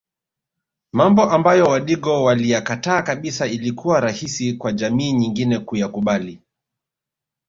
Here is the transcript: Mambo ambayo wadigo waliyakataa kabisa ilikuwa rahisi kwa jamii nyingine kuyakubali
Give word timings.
Mambo 0.93 1.23
ambayo 1.29 1.65
wadigo 1.65 2.23
waliyakataa 2.23 3.01
kabisa 3.01 3.47
ilikuwa 3.47 3.99
rahisi 3.99 4.53
kwa 4.53 4.71
jamii 4.73 5.11
nyingine 5.13 5.59
kuyakubali 5.59 6.41